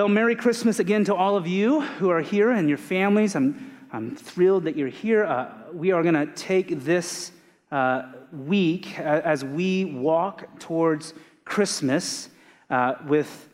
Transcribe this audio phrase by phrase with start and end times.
[0.00, 3.34] Well, Merry Christmas again to all of you who are here and your families.
[3.34, 5.24] I'm, I'm thrilled that you're here.
[5.24, 7.32] Uh, we are going to take this
[7.72, 11.14] uh, week uh, as we walk towards
[11.44, 12.28] Christmas
[12.70, 13.48] uh, with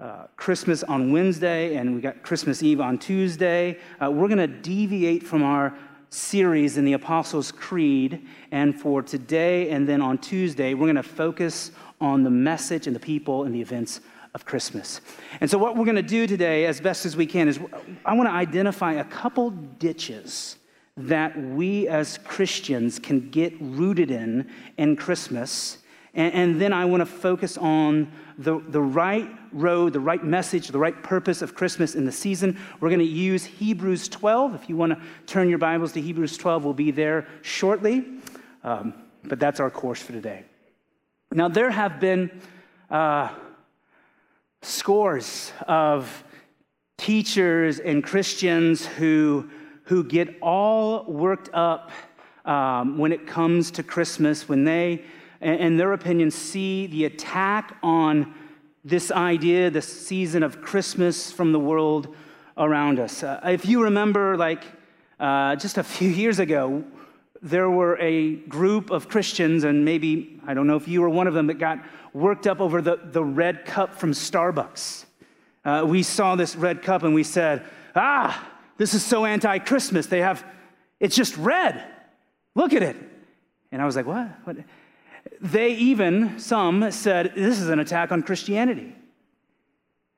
[0.00, 3.78] uh, Christmas on Wednesday and we got Christmas Eve on Tuesday.
[4.02, 5.76] Uh, we're going to deviate from our
[6.08, 8.26] series in the Apostles' Creed.
[8.50, 11.70] And for today and then on Tuesday, we're going to focus
[12.00, 14.00] on the message and the people and the events
[14.34, 15.00] of Christmas.
[15.40, 17.60] And so, what we're going to do today, as best as we can, is
[18.04, 20.56] I want to identify a couple ditches
[20.96, 25.78] that we as Christians can get rooted in in Christmas.
[26.14, 30.68] And, and then I want to focus on the, the right road, the right message,
[30.68, 32.58] the right purpose of Christmas in the season.
[32.80, 34.54] We're going to use Hebrews 12.
[34.54, 38.04] If you want to turn your Bibles to Hebrews 12, we'll be there shortly.
[38.62, 40.44] Um, but that's our course for today.
[41.32, 42.42] Now, there have been
[42.90, 43.30] uh,
[44.62, 46.24] scores of
[46.96, 49.50] teachers and Christians who,
[49.84, 51.90] who get all worked up
[52.44, 55.04] um, when it comes to Christmas, when they,
[55.40, 58.34] in their opinion, see the attack on
[58.84, 62.14] this idea, the season of Christmas from the world
[62.56, 63.22] around us.
[63.22, 64.64] Uh, if you remember, like
[65.20, 66.84] uh, just a few years ago,
[67.42, 71.26] there were a group of Christians, and maybe, I don't know if you were one
[71.26, 75.04] of them, that got worked up over the, the red cup from Starbucks.
[75.64, 77.64] Uh, we saw this red cup and we said,
[77.96, 80.06] ah, this is so anti Christmas.
[80.06, 80.44] They have,
[81.00, 81.82] it's just red.
[82.54, 82.96] Look at it.
[83.70, 84.28] And I was like, what?
[84.44, 84.56] what?
[85.40, 88.94] They even, some said, this is an attack on Christianity.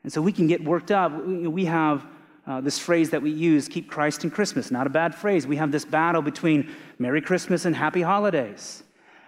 [0.02, 1.26] And so we can get worked up.
[1.26, 2.06] We have
[2.46, 4.70] uh, this phrase that we use, keep Christ in Christmas.
[4.70, 5.46] Not a bad phrase.
[5.46, 8.82] We have this battle between Merry Christmas and Happy Holidays.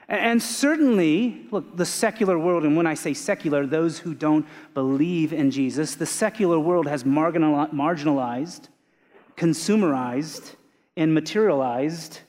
[0.08, 5.32] And certainly, look, the secular world, and when I say secular, those who don't believe
[5.32, 8.68] in Jesus, the secular world has marginalized,
[9.36, 10.54] consumerized,
[10.96, 12.20] and materialized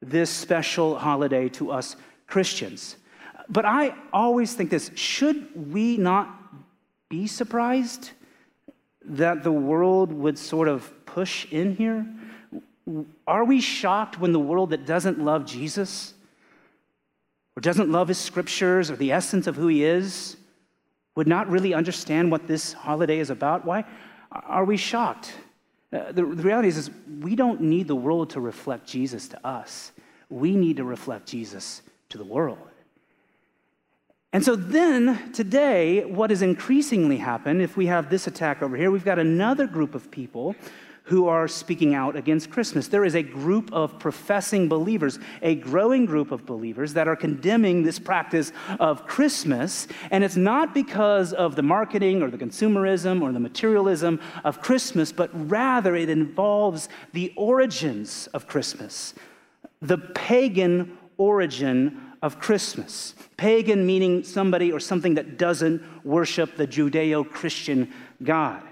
[0.00, 1.94] this special holiday to us
[2.26, 2.96] Christians.
[3.48, 6.28] But I always think this should we not
[7.08, 8.10] be surprised
[9.04, 12.06] that the world would sort of push in here?
[13.26, 16.14] Are we shocked when the world that doesn't love Jesus?
[17.56, 20.36] or doesn't love his scriptures or the essence of who he is
[21.14, 23.84] would not really understand what this holiday is about, why
[24.30, 25.34] are we shocked?
[25.92, 29.46] Uh, the, the reality is, is, we don't need the world to reflect Jesus to
[29.46, 29.92] us.
[30.30, 32.66] We need to reflect Jesus to the world.
[34.32, 38.90] And so then, today, what has increasingly happened, if we have this attack over here,
[38.90, 40.56] we've got another group of people
[41.04, 42.88] who are speaking out against Christmas.
[42.88, 47.82] There is a group of professing believers, a growing group of believers that are condemning
[47.82, 49.88] this practice of Christmas.
[50.10, 55.12] And it's not because of the marketing or the consumerism or the materialism of Christmas,
[55.12, 59.12] but rather it involves the origins of Christmas,
[59.82, 63.14] the pagan origin of Christmas.
[63.36, 68.62] Pagan meaning somebody or something that doesn't worship the Judeo Christian God.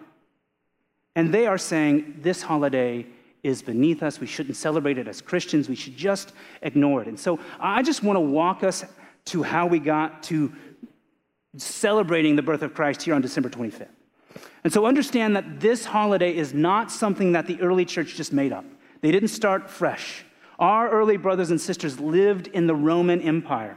[1.16, 3.06] And they are saying this holiday
[3.42, 4.20] is beneath us.
[4.20, 5.68] We shouldn't celebrate it as Christians.
[5.68, 7.08] We should just ignore it.
[7.08, 8.84] And so I just want to walk us
[9.26, 10.52] to how we got to
[11.56, 13.88] celebrating the birth of Christ here on December 25th.
[14.62, 18.52] And so understand that this holiday is not something that the early church just made
[18.52, 18.64] up.
[19.00, 20.24] They didn't start fresh.
[20.60, 23.76] Our early brothers and sisters lived in the Roman Empire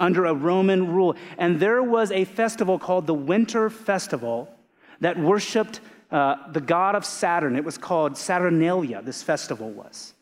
[0.00, 1.14] under a Roman rule.
[1.38, 4.52] And there was a festival called the Winter Festival
[5.00, 5.80] that worshiped
[6.10, 7.56] uh, the god of Saturn.
[7.56, 10.14] It was called Saturnalia, this festival was.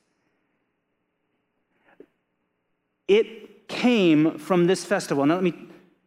[3.08, 5.24] It came from this festival.
[5.24, 5.54] Now, let me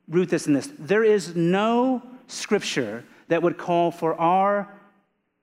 [0.08, 0.70] root this in this.
[0.78, 4.72] There is no scripture that would call for our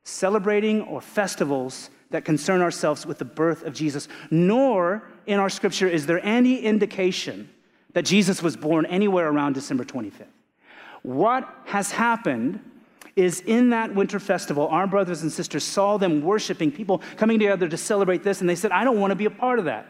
[0.05, 5.89] celebrating or festivals that concern ourselves with the birth of Jesus, nor in our scripture
[5.89, 7.49] is there any indication
[7.93, 10.27] that Jesus was born anywhere around December 25th.
[11.03, 12.61] What has happened
[13.17, 17.69] is in that winter festival, our brothers and sisters saw them worshiping, people coming together
[17.69, 19.87] to celebrate this, and they said, I don't want to be a part of that.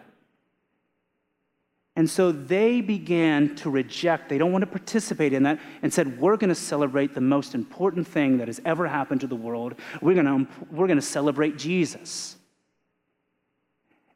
[1.94, 6.18] And so they began to reject, they don't want to participate in that, and said,
[6.18, 9.74] We're going to celebrate the most important thing that has ever happened to the world.
[10.00, 12.36] We're going to, we're going to celebrate Jesus.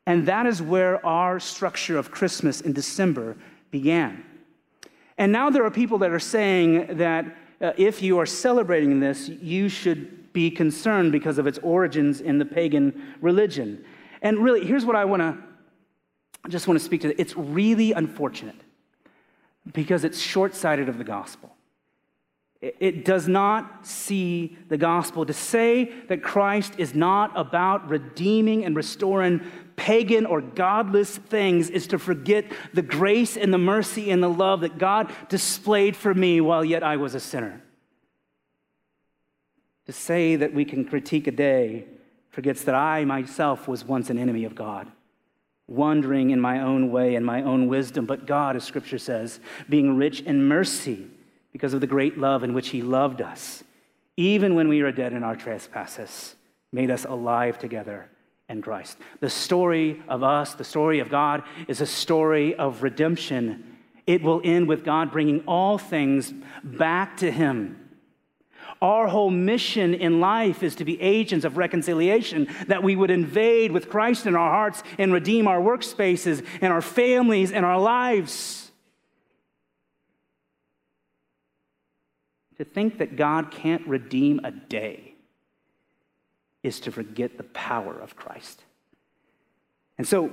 [0.07, 3.37] And that is where our structure of Christmas in December
[3.71, 4.25] began.
[5.19, 7.27] And now there are people that are saying that
[7.61, 12.39] uh, if you are celebrating this, you should be concerned because of its origins in
[12.39, 13.85] the pagan religion.
[14.23, 15.37] And really, here's what I want to
[16.47, 17.21] I just want to speak to.
[17.21, 18.55] It's really unfortunate
[19.73, 21.53] because it's short sighted of the gospel.
[22.61, 25.27] It does not see the gospel.
[25.27, 29.41] To say that Christ is not about redeeming and restoring
[29.75, 34.61] pagan or godless things is to forget the grace and the mercy and the love
[34.61, 37.61] that God displayed for me while yet I was a sinner.
[39.87, 41.87] To say that we can critique a day
[42.31, 44.93] forgets that I myself was once an enemy of God,
[45.69, 49.97] wandering in my own way and my own wisdom, but God, as Scripture says, being
[49.97, 51.07] rich in mercy
[51.53, 53.65] because of the great love in which He loved us,
[54.17, 56.37] even when we were dead in our trespasses,
[56.73, 58.09] made us alive together
[58.49, 58.99] in Christ.
[59.21, 63.77] The story of us, the story of God, is a story of redemption.
[64.07, 67.86] It will end with God bringing all things back to Him.
[68.83, 73.73] Our whole mission in life is to be agents of reconciliation, that we would invade
[73.73, 78.71] with Christ in our hearts and redeem our workspaces and our families and our lives.
[82.59, 85.15] To think that God can't redeem a day
[86.63, 88.63] is to forget the power of Christ.
[89.99, 90.31] And so,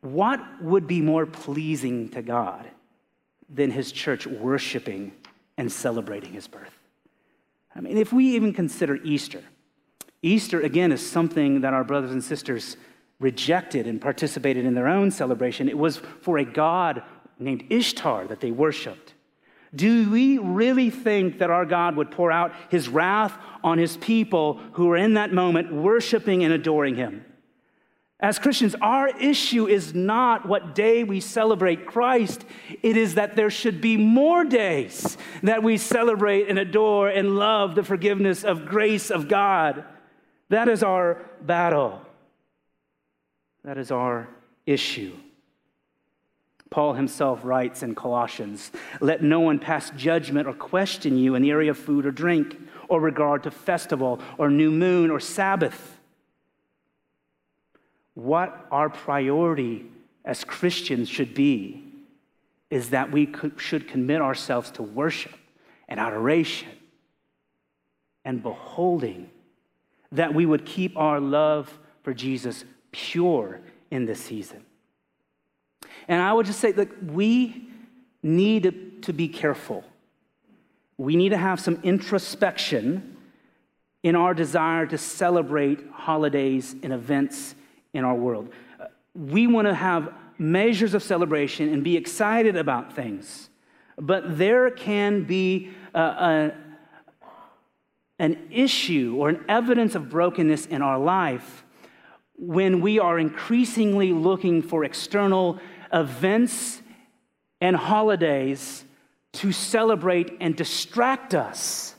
[0.00, 2.66] what would be more pleasing to God
[3.48, 5.12] than His church worshiping
[5.56, 6.81] and celebrating His birth?
[7.74, 9.42] I mean, if we even consider Easter,
[10.22, 12.76] Easter, again, is something that our brothers and sisters
[13.18, 15.68] rejected and participated in their own celebration.
[15.68, 17.02] It was for a god
[17.38, 19.14] named Ishtar that they worshiped.
[19.74, 24.60] Do we really think that our God would pour out his wrath on his people
[24.72, 27.24] who are in that moment worshiping and adoring him?
[28.22, 32.44] As Christians, our issue is not what day we celebrate Christ.
[32.80, 37.74] It is that there should be more days that we celebrate and adore and love
[37.74, 39.84] the forgiveness of grace of God.
[40.50, 42.00] That is our battle.
[43.64, 44.28] That is our
[44.66, 45.16] issue.
[46.70, 48.70] Paul himself writes in Colossians
[49.00, 52.56] Let no one pass judgment or question you in the area of food or drink,
[52.88, 55.98] or regard to festival, or new moon, or Sabbath.
[58.14, 59.86] What our priority
[60.24, 61.84] as Christians should be
[62.70, 65.34] is that we could, should commit ourselves to worship
[65.88, 66.68] and adoration
[68.24, 69.30] and beholding,
[70.12, 73.60] that we would keep our love for Jesus pure
[73.90, 74.64] in this season.
[76.08, 77.68] And I would just say that we
[78.22, 79.84] need to be careful.
[80.96, 83.16] We need to have some introspection
[84.02, 87.54] in our desire to celebrate holidays and events
[87.94, 88.50] in our world.
[89.14, 93.48] We want to have measures of celebration and be excited about things,
[93.98, 96.52] but there can be a, a,
[98.18, 101.64] an issue or an evidence of brokenness in our life
[102.36, 105.58] when we are increasingly looking for external
[105.92, 106.80] events
[107.60, 108.84] and holidays
[109.32, 111.94] to celebrate and distract us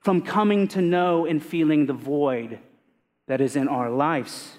[0.00, 2.58] from coming to know and feeling the void
[3.30, 4.58] that is in our lives.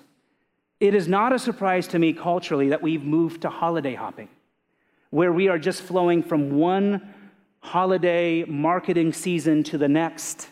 [0.79, 4.29] It is not a surprise to me culturally that we've moved to holiday hopping,
[5.09, 7.13] where we are just flowing from one
[7.59, 10.47] holiday marketing season to the next.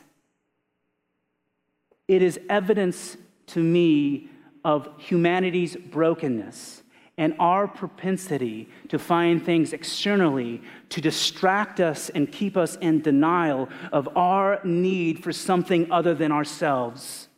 [2.10, 3.16] It is evidence
[3.48, 4.28] to me
[4.66, 6.84] of humanity's brokenness
[7.18, 13.70] and our propensity to find things externally to distract us and keep us in denial
[13.94, 17.29] of our need for something other than ourselves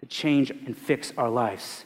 [0.00, 1.84] to change and fix our lives,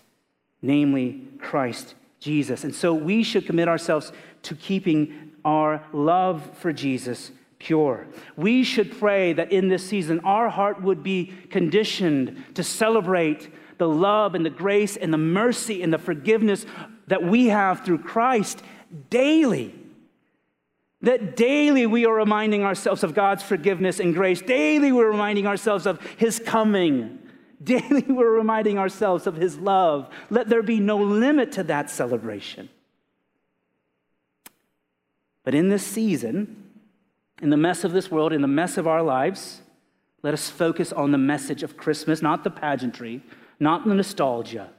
[0.63, 2.65] namely Christ Jesus.
[2.65, 4.13] And so we should commit ourselves
[4.45, 8.07] to keeping our love for Jesus pure.
[8.37, 13.89] We should pray that in this season our heart would be conditioned to celebrate the
[13.89, 16.67] love and the grace and the mercy and the forgiveness
[17.09, 18.63] that we have through Christ
[19.11, 19.75] daily.
[21.03, 24.41] That daily we are reminding ourselves of God's forgiveness and grace.
[24.41, 27.19] Daily we're reminding ourselves of His coming.
[27.83, 30.09] Daily we're reminding ourselves of His love.
[30.31, 32.69] Let there be no limit to that celebration.
[35.45, 36.71] But in this season,
[37.43, 39.61] in the mess of this world, in the mess of our lives,
[40.23, 43.23] let us focus on the message of Christmas, not the pageantry,
[43.61, 44.71] not the nostalgia.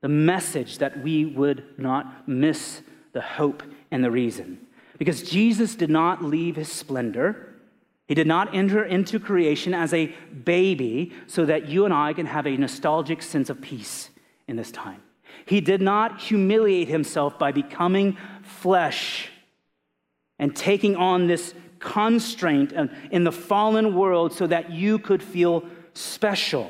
[0.00, 2.80] The message that we would not miss
[3.12, 4.66] the hope and the reason.
[4.96, 7.49] Because Jesus did not leave his splendor.
[8.10, 10.06] He did not enter into creation as a
[10.42, 14.10] baby so that you and I can have a nostalgic sense of peace
[14.48, 15.00] in this time.
[15.46, 19.30] He did not humiliate himself by becoming flesh
[20.40, 22.72] and taking on this constraint
[23.12, 25.62] in the fallen world so that you could feel
[25.94, 26.68] special.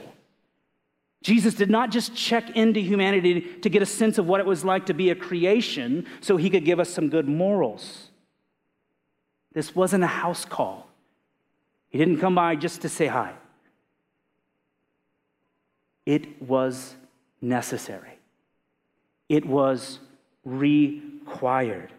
[1.22, 4.62] Jesus did not just check into humanity to get a sense of what it was
[4.62, 8.10] like to be a creation so he could give us some good morals.
[9.54, 10.89] This wasn't a house call.
[11.90, 13.34] He didn't come by just to say hi.
[16.06, 16.94] It was
[17.40, 18.18] necessary,
[19.28, 19.98] it was
[20.44, 21.92] required.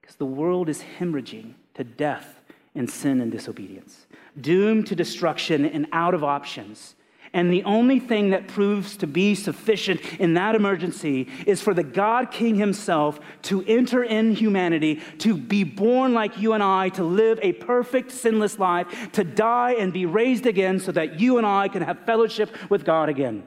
[0.00, 2.40] Because the world is hemorrhaging to death
[2.74, 4.06] in sin and disobedience,
[4.38, 6.94] doomed to destruction and out of options.
[7.34, 11.82] And the only thing that proves to be sufficient in that emergency is for the
[11.82, 17.02] God King Himself to enter in humanity, to be born like you and I, to
[17.02, 21.44] live a perfect, sinless life, to die and be raised again so that you and
[21.44, 23.42] I can have fellowship with God again.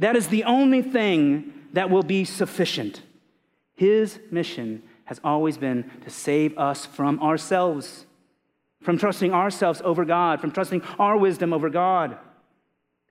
[0.00, 3.00] That is the only thing that will be sufficient.
[3.76, 8.06] His mission has always been to save us from ourselves
[8.82, 12.18] from trusting ourselves over God, from trusting our wisdom over God.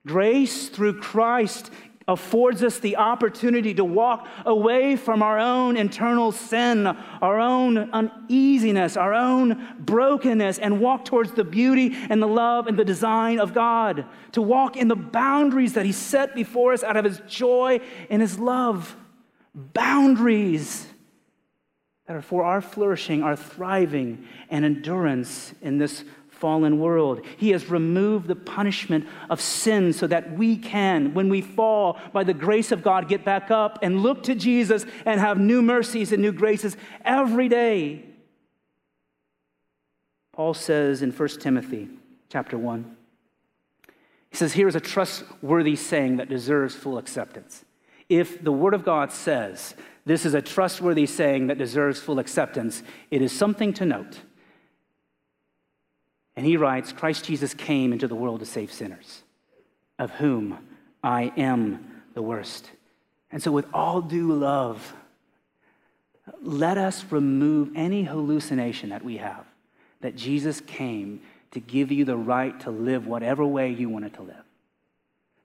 [0.06, 1.70] Grace through Christ
[2.08, 8.96] affords us the opportunity to walk away from our own internal sin, our own uneasiness,
[8.96, 13.52] our own brokenness, and walk towards the beauty and the love and the design of
[13.52, 17.78] God, to walk in the boundaries that He set before us out of His joy
[18.08, 18.96] and His love.
[19.54, 20.87] Boundaries
[22.08, 27.20] that are for our flourishing, our thriving, and endurance in this fallen world.
[27.36, 32.24] He has removed the punishment of sin so that we can, when we fall, by
[32.24, 36.10] the grace of God, get back up and look to Jesus and have new mercies
[36.10, 38.04] and new graces every day.
[40.32, 41.88] Paul says in 1 Timothy
[42.30, 42.96] chapter 1,
[44.30, 47.64] he says, Here is a trustworthy saying that deserves full acceptance.
[48.08, 49.74] If the Word of God says
[50.08, 52.82] this is a trustworthy saying that deserves full acceptance.
[53.10, 54.22] It is something to note.
[56.34, 59.22] And he writes Christ Jesus came into the world to save sinners,
[59.98, 60.56] of whom
[61.04, 62.70] I am the worst.
[63.30, 64.94] And so, with all due love,
[66.40, 69.44] let us remove any hallucination that we have
[70.00, 74.22] that Jesus came to give you the right to live whatever way you wanted to
[74.22, 74.47] live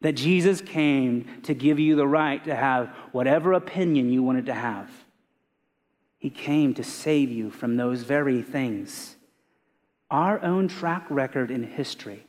[0.03, 4.53] that Jesus came to give you the right to have whatever opinion you wanted to
[4.53, 4.91] have.
[6.17, 9.15] He came to save you from those very things.
[10.11, 12.27] Our own track record in history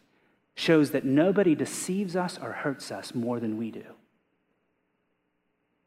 [0.55, 3.85] shows that nobody deceives us or hurts us more than we do.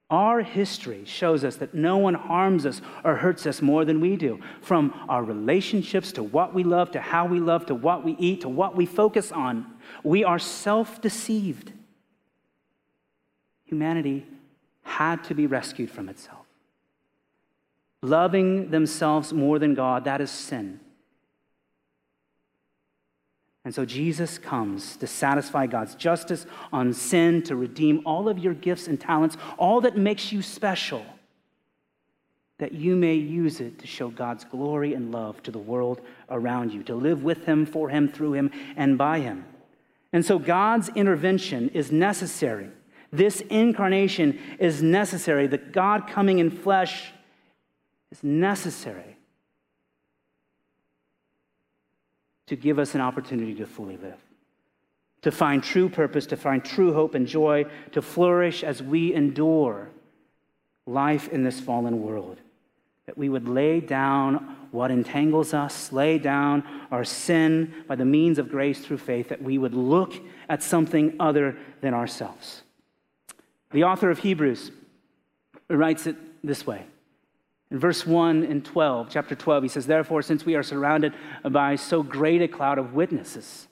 [0.10, 4.18] Our history shows us that no one harms us or hurts us more than we
[4.18, 4.42] do.
[4.62, 8.42] From our relationships to what we love, to how we love, to what we eat,
[8.42, 9.66] to what we focus on,
[10.04, 11.74] we are self deceived
[13.68, 14.26] humanity
[14.84, 16.46] had to be rescued from itself.
[18.02, 20.80] Loving themselves more than God, that is sin.
[23.66, 28.54] And so Jesus comes to satisfy God's justice on sin, to redeem all of your
[28.54, 31.06] gifts and talents, all that makes you special,
[32.60, 36.72] that you may use it to show God's glory and love to the world around
[36.72, 39.44] you, to live with Him, for Him, through Him, and by Him.
[40.14, 42.70] And so God's intervention is necessary
[43.12, 45.48] this incarnation is necessary.
[45.48, 47.12] The God coming in flesh
[48.12, 49.18] is necessary
[52.48, 54.20] to give us an opportunity to fully live,
[55.22, 59.90] to find true purpose, to find true hope and joy, to flourish as we endure
[60.86, 62.40] life in this fallen world.
[63.06, 68.38] That we would lay down what entangles us, lay down our sin by the means
[68.38, 70.14] of grace through faith, that we would look
[70.50, 72.64] at something other than ourselves.
[73.72, 74.72] The author of Hebrews
[75.70, 76.86] writes it this way.
[77.70, 81.76] In verse 1 and 12, chapter 12, he says, Therefore, since we are surrounded by
[81.76, 83.68] so great a cloud of witnesses,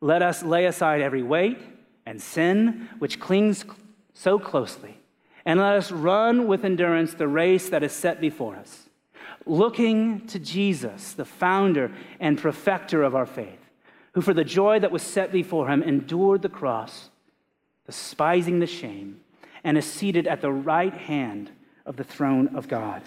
[0.00, 1.58] let us lay aside every weight
[2.06, 3.64] and sin which clings
[4.12, 4.98] so closely,
[5.44, 8.88] and let us run with endurance the race that is set before us,
[9.46, 13.58] looking to Jesus, the founder and perfecter of our faith,
[14.12, 17.10] who for the joy that was set before him endured the cross,
[17.84, 19.20] despising the shame
[19.64, 21.50] and is seated at the right hand
[21.86, 23.02] of the throne of God.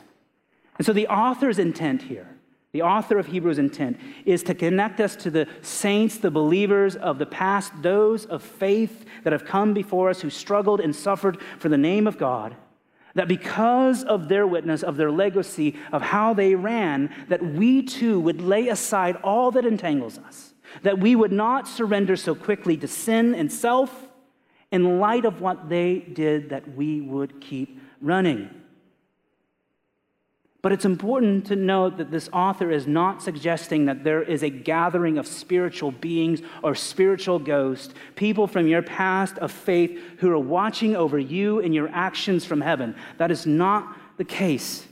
[0.78, 2.28] And so the author's intent here,
[2.72, 7.18] the author of Hebrews' intent, is to connect us to the saints, the believers of
[7.18, 11.70] the past, those of faith that have come before us who struggled and suffered for
[11.70, 12.56] the name of God.
[13.16, 18.20] That because of their witness, of their legacy, of how they ran, that we too
[18.20, 22.88] would lay aside all that entangles us, that we would not surrender so quickly to
[22.88, 24.07] sin and self,
[24.72, 28.50] in light of what they did that we would keep running.
[30.62, 34.50] But it's important to note that this author is not suggesting that there is a
[34.50, 40.38] gathering of spiritual beings or spiritual ghosts, people from your past of faith who are
[40.40, 42.96] watching over you and your actions from heaven.
[43.18, 44.86] That is not the case.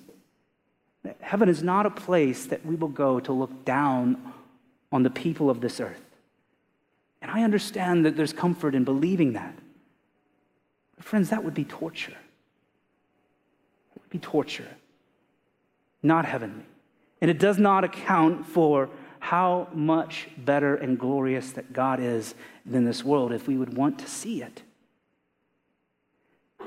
[1.20, 4.34] Heaven is not a place that we will go to look down
[4.92, 6.02] on the people of this earth.
[7.22, 9.56] And I understand that there's comfort in believing that.
[11.00, 12.12] Friends, that would be torture.
[13.96, 14.68] It would be torture,
[16.02, 16.66] not heavenly.
[17.22, 22.36] And it does not account for how much better and glorious that God is
[22.66, 24.62] than this world if we would want to see it.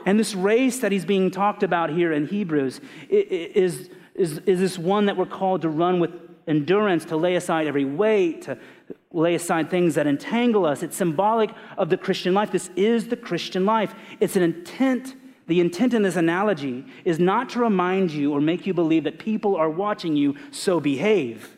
[0.04, 4.78] And this race that he's being talked about here in Hebrews is, is, is this
[4.78, 6.10] one that we're called to run with
[6.46, 8.58] endurance, to lay aside every weight, to
[9.12, 10.82] lay aside things that entangle us.
[10.82, 12.50] It's symbolic of the Christian life.
[12.50, 13.94] This is the Christian life.
[14.20, 15.14] It's an intent.
[15.46, 19.18] The intent in this analogy is not to remind you or make you believe that
[19.18, 21.56] people are watching you, so behave,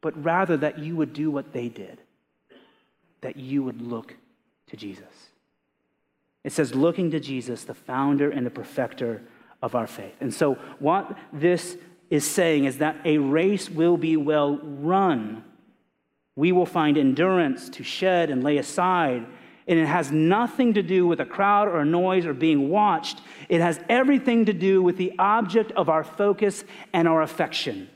[0.00, 2.00] but rather that you would do what they did,
[3.20, 4.16] that you would look
[4.66, 5.28] to Jesus.
[6.42, 9.22] It says, looking to Jesus, the founder and the perfecter
[9.62, 10.16] of our faith.
[10.20, 11.76] And so, what this
[12.10, 15.44] is saying is that a race will be well run.
[16.36, 19.26] We will find endurance to shed and lay aside.
[19.66, 23.20] And it has nothing to do with a crowd or a noise or being watched.
[23.48, 27.90] It has everything to do with the object of our focus and our affection.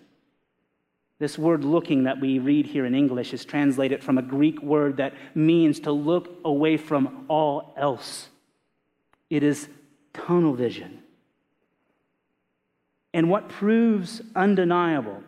[1.18, 4.96] This word looking that we read here in English is translated from a Greek word
[4.96, 8.28] that means to look away from all else.
[9.30, 9.68] It is
[10.12, 11.01] tunnel vision.
[13.14, 15.22] And what proves undeniable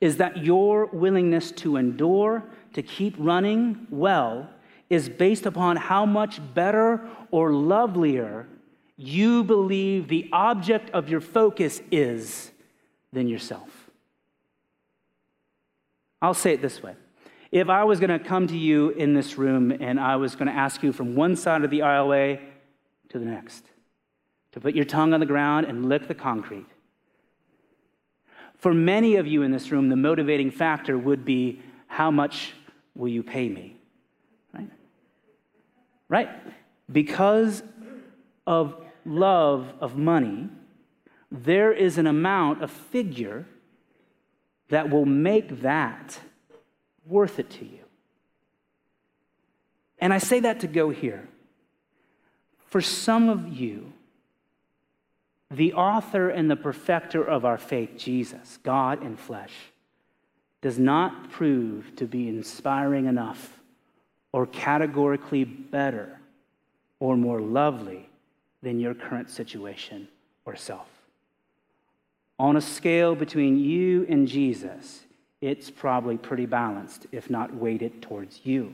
[0.00, 4.50] is that your willingness to endure, to keep running well,
[4.90, 8.46] is based upon how much better or lovelier
[8.96, 12.50] you believe the object of your focus is
[13.12, 13.90] than yourself.
[16.20, 16.94] I'll say it this way.
[17.52, 20.48] If I was going to come to you in this room and I was going
[20.48, 22.40] to ask you from one side of the aisleway
[23.10, 23.64] to the next,
[24.56, 26.64] to put your tongue on the ground and lick the concrete.
[28.56, 32.54] For many of you in this room, the motivating factor would be how much
[32.94, 33.76] will you pay me?
[34.54, 34.70] Right?
[36.08, 36.30] Right?
[36.90, 37.62] Because
[38.46, 40.48] of love of money,
[41.30, 43.44] there is an amount, a figure,
[44.70, 46.18] that will make that
[47.04, 47.84] worth it to you.
[49.98, 51.28] And I say that to go here.
[52.68, 53.92] For some of you,
[55.50, 59.52] the author and the perfecter of our faith, Jesus, God in flesh,
[60.60, 63.60] does not prove to be inspiring enough
[64.32, 66.18] or categorically better
[66.98, 68.08] or more lovely
[68.62, 70.08] than your current situation
[70.44, 70.88] or self.
[72.38, 75.04] On a scale between you and Jesus,
[75.40, 78.72] it's probably pretty balanced, if not weighted towards you.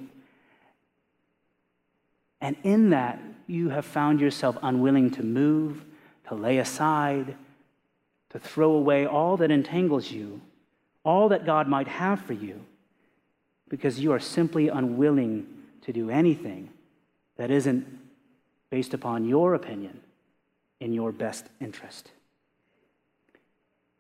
[2.41, 5.85] And in that, you have found yourself unwilling to move,
[6.33, 7.37] to lay aside,
[8.31, 10.41] to throw away all that entangles you,
[11.05, 12.65] all that God might have for you,
[13.69, 15.47] because you are simply unwilling
[15.83, 16.71] to do anything
[17.37, 17.87] that isn't
[18.71, 20.01] based upon your opinion
[20.81, 22.11] in your best interest.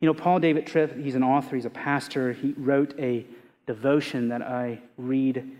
[0.01, 2.33] You know, Paul David Tripp, he's an author, he's a pastor.
[2.33, 3.27] He wrote a
[3.67, 5.51] devotion that I read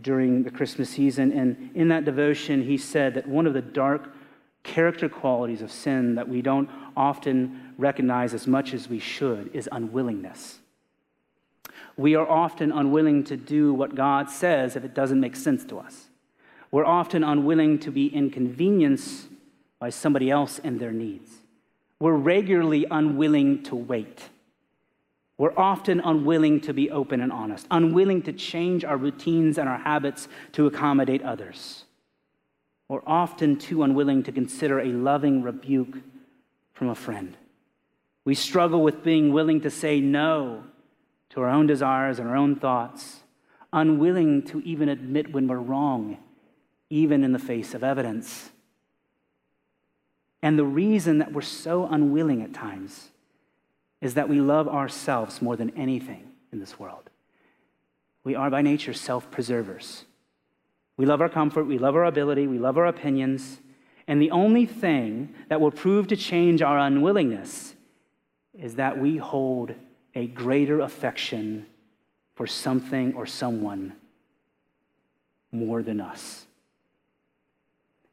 [0.00, 1.32] during the Christmas season.
[1.32, 4.12] And in that devotion, he said that one of the dark
[4.62, 9.68] character qualities of sin that we don't often recognize as much as we should is
[9.72, 10.58] unwillingness.
[11.96, 15.78] We are often unwilling to do what God says if it doesn't make sense to
[15.78, 16.06] us.
[16.70, 19.28] We're often unwilling to be inconvenienced
[19.78, 21.30] by somebody else and their needs.
[21.98, 24.30] We're regularly unwilling to wait.
[25.36, 29.78] We're often unwilling to be open and honest, unwilling to change our routines and our
[29.78, 31.84] habits to accommodate others.
[32.90, 35.98] We're often too unwilling to consider a loving rebuke
[36.72, 37.36] from a friend.
[38.24, 40.64] We struggle with being willing to say no
[41.28, 43.20] to our own desires and our own thoughts,
[43.72, 46.18] unwilling to even admit when we're wrong,
[46.90, 48.50] even in the face of evidence.
[50.42, 53.10] And the reason that we're so unwilling at times
[54.00, 57.08] is that we love ourselves more than anything in this world.
[58.24, 60.06] We are by nature self preservers.
[61.00, 63.58] We love our comfort, we love our ability, we love our opinions.
[64.06, 67.74] And the only thing that will prove to change our unwillingness
[68.52, 69.72] is that we hold
[70.14, 71.64] a greater affection
[72.34, 73.94] for something or someone
[75.50, 76.44] more than us.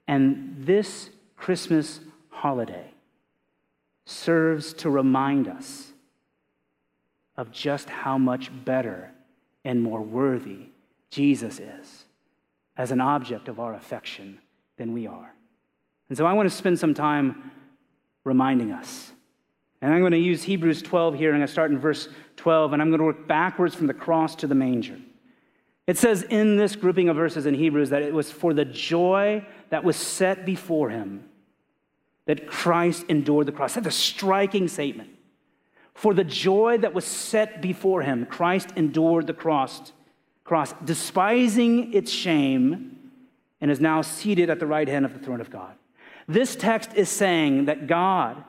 [0.07, 2.93] And this Christmas holiday
[4.05, 5.91] serves to remind us
[7.35, 9.11] of just how much better
[9.65, 10.69] and more worthy
[11.09, 12.05] Jesus is
[12.77, 14.39] as an object of our affection
[14.77, 15.33] than we are.
[16.09, 17.51] And so I want to spend some time
[18.23, 19.11] reminding us.
[19.81, 22.73] And I'm going to use Hebrews 12 here, I'm going to start in verse 12,
[22.73, 24.97] and I'm going to work backwards from the cross to the manger.
[25.85, 29.45] It says in this grouping of verses in Hebrews that it was for the joy
[29.69, 31.29] that was set before him
[32.25, 33.75] that Christ endured the cross.
[33.75, 35.09] That's a striking statement.
[35.93, 39.93] For the joy that was set before him, Christ endured the cross,
[40.47, 43.11] cross, despising its shame,
[43.59, 45.73] and is now seated at the right hand of the throne of God.
[46.27, 48.43] This text is saying that God,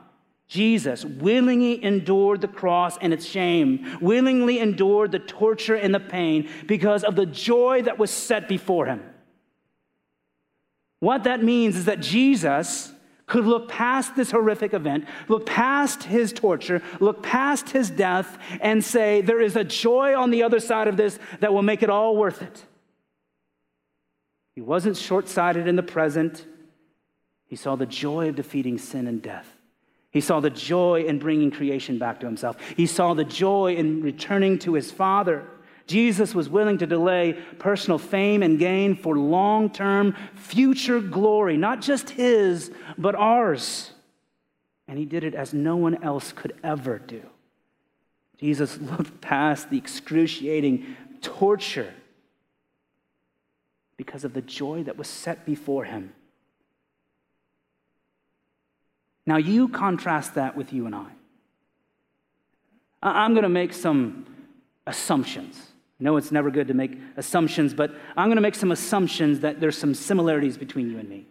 [0.47, 6.49] Jesus, willingly endured the cross and its shame, willingly endured the torture and the pain
[6.67, 9.03] because of the joy that was set before him.
[10.99, 12.91] What that means is that Jesus
[13.29, 18.83] could look past this horrific event, look past his torture, look past his death, and
[18.83, 21.89] say, There is a joy on the other side of this that will make it
[21.89, 22.65] all worth it.
[24.55, 26.45] He wasn't short sighted in the present,
[27.45, 29.47] he saw the joy of defeating sin and death.
[30.11, 32.57] He saw the joy in bringing creation back to himself.
[32.75, 35.47] He saw the joy in returning to his Father.
[35.89, 41.81] Jesus was willing to delay personal fame and gain for long term future glory, not
[41.81, 43.89] just his, but ours.
[44.87, 47.23] And he did it as no one else could ever do.
[48.39, 51.91] Jesus looked past the excruciating torture
[53.97, 56.13] because of the joy that was set before him.
[59.25, 61.07] Now, you contrast that with you and I.
[63.01, 64.27] I'm going to make some
[64.85, 65.69] assumptions.
[65.99, 69.41] I know it's never good to make assumptions, but I'm going to make some assumptions
[69.41, 71.27] that there's some similarities between you and me.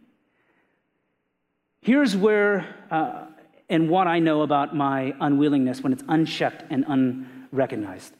[1.80, 3.26] Here's where, uh,
[3.70, 8.12] and what I know about my unwillingness when it's unchecked and unrecognized.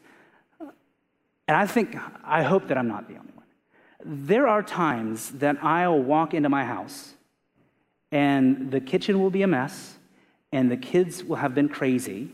[0.61, 3.47] And I think, I hope that I'm not the only one.
[4.05, 7.15] There are times that I'll walk into my house
[8.11, 9.99] and the kitchen will be a mess,
[10.53, 12.31] and the kids will have been crazy.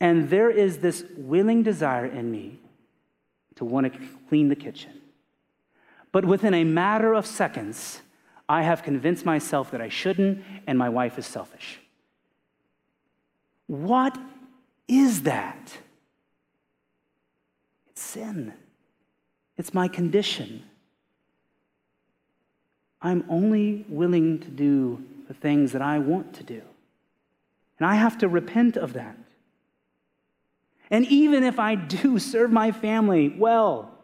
[0.00, 2.58] And there is this willing desire in me
[3.58, 4.92] to want to clean the kitchen.
[6.10, 8.00] But within a matter of seconds,
[8.48, 11.80] I have convinced myself that I shouldn't, and my wife is selfish.
[13.66, 14.18] What
[14.86, 15.76] is that?
[17.90, 18.54] It's sin,
[19.56, 20.62] it's my condition.
[23.00, 26.62] I'm only willing to do the things that I want to do.
[27.78, 29.16] And I have to repent of that.
[30.90, 33.94] And even if I do serve my family well,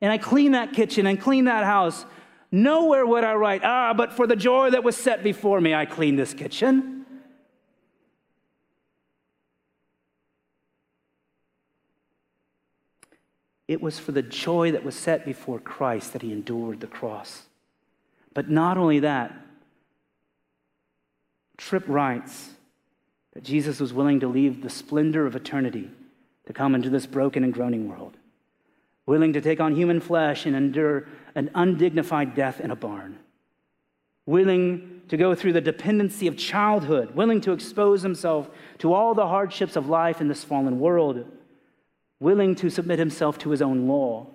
[0.00, 2.04] and I clean that kitchen and clean that house,
[2.50, 5.86] nowhere would I write, ah, but for the joy that was set before me, I
[5.86, 7.06] cleaned this kitchen.
[13.68, 17.42] It was for the joy that was set before Christ that he endured the cross.
[18.32, 19.34] But not only that,
[21.56, 22.50] Tripp writes
[23.32, 25.90] that Jesus was willing to leave the splendor of eternity
[26.46, 28.16] to come into this broken and groaning world,
[29.04, 33.18] willing to take on human flesh and endure an undignified death in a barn,
[34.24, 39.28] willing to go through the dependency of childhood, willing to expose himself to all the
[39.28, 41.24] hardships of life in this fallen world,
[42.18, 44.26] willing to submit himself to his own law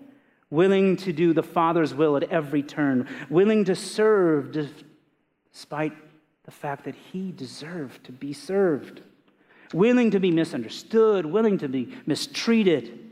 [0.52, 4.56] willing to do the Father's will at every turn, willing to serve
[5.52, 5.93] despite
[6.43, 9.02] the fact that he deserved to be served,
[9.73, 13.12] willing to be misunderstood, willing to be mistreated,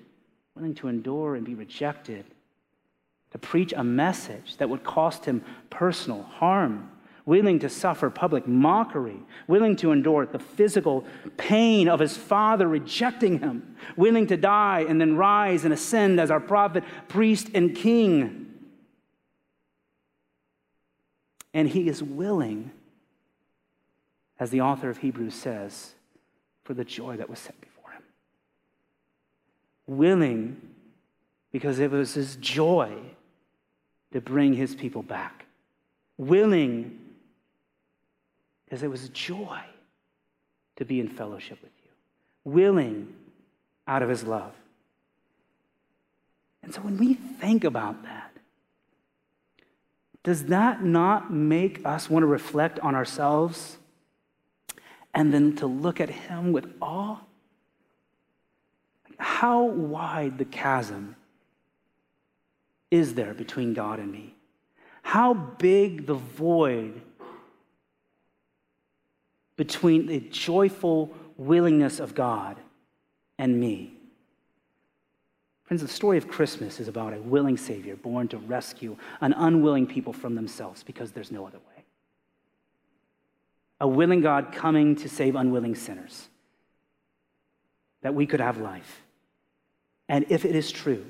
[0.55, 2.25] willing to endure and be rejected,
[3.31, 6.89] to preach a message that would cost him personal harm
[7.29, 11.05] willing to suffer public mockery, willing to endure the physical
[11.37, 16.31] pain of his father rejecting him, willing to die and then rise and ascend as
[16.31, 18.51] our prophet, priest, and king.
[21.53, 22.71] And he is willing,
[24.39, 25.93] as the author of Hebrews says,
[26.69, 28.03] for the joy that was set before him.
[29.87, 30.61] Willing
[31.51, 32.95] because it was his joy
[34.13, 35.47] to bring his people back.
[36.19, 36.99] Willing
[38.63, 39.59] because it was joy
[40.75, 41.89] to be in fellowship with you,
[42.43, 43.15] willing
[43.87, 44.53] out of his love.
[46.61, 48.31] And so when we think about that,
[50.21, 53.79] does that not make us want to reflect on ourselves
[55.13, 57.17] and then to look at him with awe?
[59.17, 61.15] How wide the chasm
[62.91, 64.35] is there between God and me?
[65.01, 67.01] How big the void
[69.59, 72.55] between the joyful willingness of God
[73.37, 73.93] and me.
[75.65, 79.85] Friends, the story of Christmas is about a willing Savior born to rescue an unwilling
[79.85, 81.78] people from themselves because there's no other way.
[83.79, 86.27] A willing God coming to save unwilling sinners,
[88.01, 89.01] that we could have life.
[90.07, 91.05] And if it is true,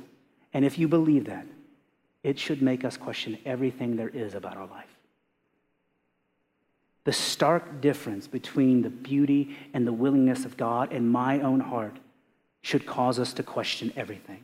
[0.54, 1.46] and if you believe that,
[2.24, 4.90] it should make us question everything there is about our life.
[7.06, 11.98] The stark difference between the beauty and the willingness of God and my own heart
[12.62, 14.44] should cause us to question everything.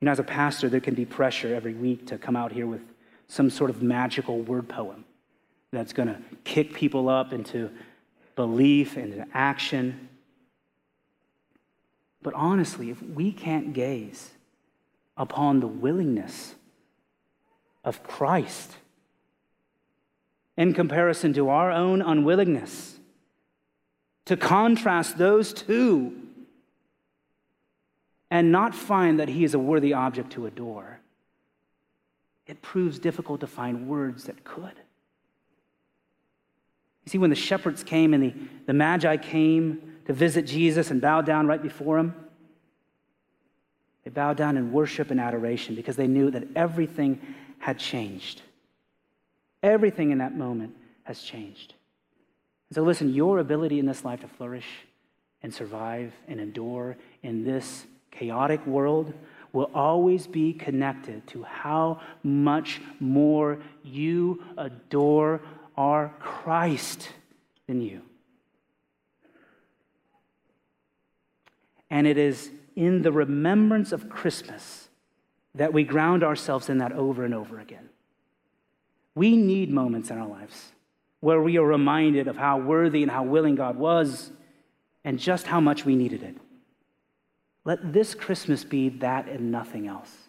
[0.00, 2.66] You know, as a pastor, there can be pressure every week to come out here
[2.66, 2.82] with
[3.26, 5.04] some sort of magical word poem
[5.76, 7.70] that's going to kick people up into
[8.34, 10.08] belief and into action.
[12.22, 14.30] But honestly, if we can't gaze
[15.16, 16.54] upon the willingness
[17.84, 18.76] of Christ
[20.56, 22.98] in comparison to our own unwillingness,
[24.24, 26.14] to contrast those two
[28.30, 31.00] and not find that he is a worthy object to adore,
[32.46, 34.72] it proves difficult to find words that could.
[37.06, 38.34] You see, when the shepherds came and the,
[38.66, 42.14] the Magi came to visit Jesus and bow down right before him,
[44.04, 47.20] they bowed down in worship and adoration because they knew that everything
[47.58, 48.42] had changed.
[49.62, 51.74] Everything in that moment has changed.
[52.72, 54.66] So, listen, your ability in this life to flourish
[55.42, 59.14] and survive and endure in this chaotic world
[59.52, 65.40] will always be connected to how much more you adore
[65.76, 67.10] our Christ
[67.66, 68.02] than you.
[71.90, 74.88] And it is in the remembrance of Christmas
[75.54, 77.88] that we ground ourselves in that over and over again.
[79.14, 80.72] We need moments in our lives
[81.20, 84.30] where we are reminded of how worthy and how willing God was
[85.04, 86.36] and just how much we needed it.
[87.64, 90.25] Let this Christmas be that and nothing else.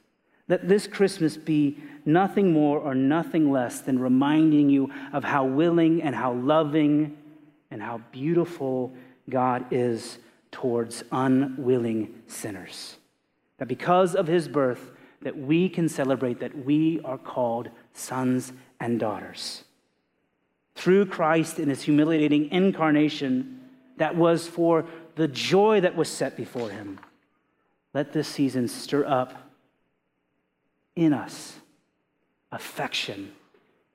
[0.47, 6.01] Let this Christmas be nothing more or nothing less than reminding you of how willing
[6.01, 7.17] and how loving
[7.69, 8.93] and how beautiful
[9.29, 10.19] God is
[10.51, 12.95] towards unwilling sinners.
[13.57, 18.99] That because of his birth, that we can celebrate that we are called sons and
[18.99, 19.63] daughters.
[20.75, 23.61] Through Christ in his humiliating incarnation,
[23.97, 26.99] that was for the joy that was set before him.
[27.93, 29.46] Let this season stir up
[30.97, 31.55] in us
[32.51, 33.31] affection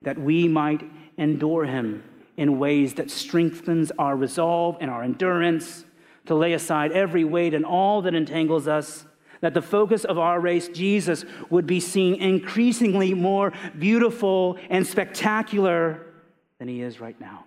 [0.01, 0.83] that we might
[1.19, 2.03] endure him
[2.37, 5.85] in ways that strengthens our resolve and our endurance
[6.27, 9.05] to lay aside every weight and all that entangles us
[9.41, 16.07] that the focus of our race, Jesus, would be seen increasingly more beautiful and spectacular
[16.59, 17.45] than he is right now.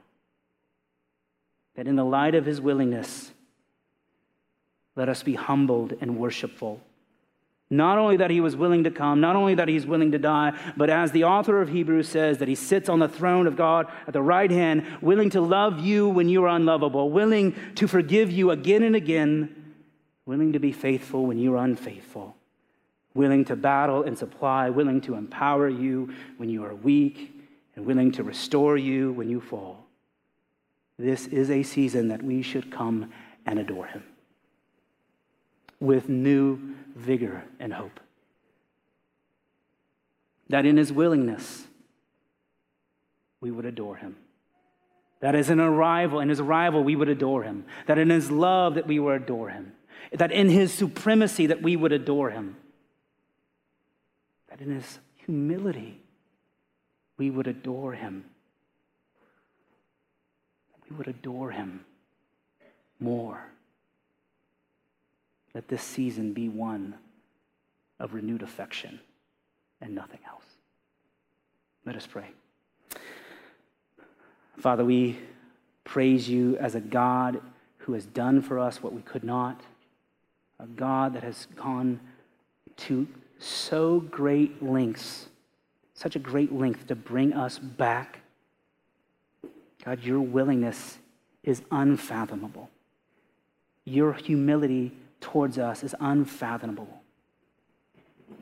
[1.76, 3.32] That in the light of his willingness,
[4.98, 6.82] let us be humbled and worshipful.
[7.70, 10.58] Not only that he was willing to come, not only that he's willing to die,
[10.78, 13.88] but as the author of Hebrews says, that he sits on the throne of God
[14.06, 18.32] at the right hand, willing to love you when you are unlovable, willing to forgive
[18.32, 19.66] you again and again
[20.26, 22.36] willing to be faithful when you're unfaithful,
[23.14, 27.32] willing to battle and supply, willing to empower you when you are weak,
[27.76, 29.86] and willing to restore you when you fall.
[30.98, 33.12] This is a season that we should come
[33.46, 34.04] and adore him
[35.80, 38.00] with new vigor and hope.
[40.50, 41.66] That in his willingness,
[43.42, 44.16] we would adore him.
[45.22, 47.66] That as an arrival, in his arrival, we would adore him.
[47.88, 49.74] That in his love, that we would adore him
[50.12, 52.56] that in his supremacy that we would adore him.
[54.50, 56.00] That in his humility
[57.18, 58.26] we would adore him.
[60.90, 61.86] We would adore him
[63.00, 63.44] more.
[65.56, 66.96] Let this season be one
[68.00, 69.00] of renewed affection
[69.82, 70.44] and nothing else.
[71.86, 72.28] Let us pray.
[74.58, 75.18] Father, we
[75.86, 77.42] praise you as a God
[77.80, 79.62] who has done for us what we could not
[80.60, 82.00] a God that has gone
[82.78, 83.08] to
[83.40, 85.28] so great lengths,
[85.94, 88.20] such a great length to bring us back.
[89.84, 90.98] God, your willingness
[91.44, 92.70] is unfathomable.
[93.84, 94.94] Your humility
[95.26, 97.02] towards us is unfathomable.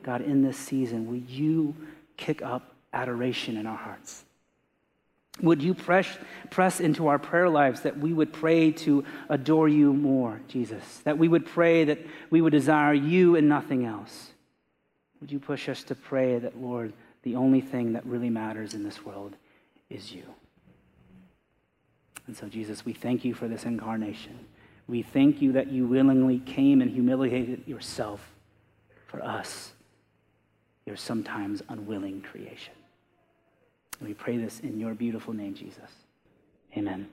[0.02, 1.74] God, in this season, will you
[2.18, 4.22] kick up adoration in our hearts?
[5.40, 6.06] Would you press,
[6.50, 10.98] press into our prayer lives that we would pray to adore you more, Jesus?
[11.04, 14.30] That we would pray that we would desire you and nothing else?
[15.22, 16.92] Would you push us to pray that, Lord,
[17.22, 19.36] the only thing that really matters in this world
[19.88, 20.24] is you?
[22.26, 24.38] And so, Jesus, we thank you for this incarnation.
[24.86, 28.34] We thank you that you willingly came and humiliated yourself
[29.06, 29.72] for us,
[30.84, 32.74] your sometimes unwilling creation.
[34.02, 35.90] We pray this in your beautiful name, Jesus.
[36.76, 37.08] Amen.